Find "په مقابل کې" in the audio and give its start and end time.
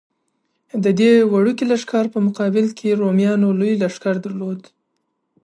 2.13-2.99